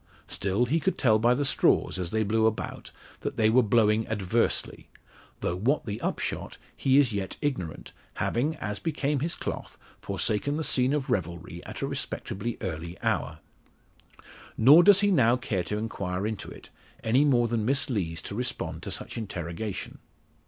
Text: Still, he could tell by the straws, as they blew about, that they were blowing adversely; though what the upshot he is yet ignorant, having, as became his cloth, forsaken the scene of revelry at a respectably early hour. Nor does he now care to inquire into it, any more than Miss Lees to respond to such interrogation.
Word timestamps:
Still, 0.27 0.65
he 0.65 0.79
could 0.79 0.97
tell 0.97 1.19
by 1.19 1.35
the 1.35 1.45
straws, 1.45 1.99
as 1.99 2.09
they 2.09 2.23
blew 2.23 2.47
about, 2.47 2.89
that 3.19 3.37
they 3.37 3.51
were 3.51 3.61
blowing 3.61 4.07
adversely; 4.07 4.89
though 5.41 5.55
what 5.55 5.85
the 5.85 6.01
upshot 6.01 6.57
he 6.75 6.97
is 6.97 7.13
yet 7.13 7.37
ignorant, 7.39 7.91
having, 8.15 8.55
as 8.55 8.79
became 8.79 9.19
his 9.19 9.35
cloth, 9.35 9.77
forsaken 10.01 10.57
the 10.57 10.63
scene 10.63 10.93
of 10.93 11.11
revelry 11.11 11.63
at 11.67 11.83
a 11.83 11.87
respectably 11.87 12.57
early 12.61 12.99
hour. 13.03 13.41
Nor 14.57 14.81
does 14.81 15.01
he 15.01 15.11
now 15.11 15.37
care 15.37 15.61
to 15.65 15.77
inquire 15.77 16.25
into 16.25 16.49
it, 16.49 16.71
any 17.03 17.23
more 17.23 17.47
than 17.47 17.63
Miss 17.63 17.87
Lees 17.87 18.23
to 18.23 18.33
respond 18.33 18.81
to 18.81 18.89
such 18.89 19.19
interrogation. 19.19 19.99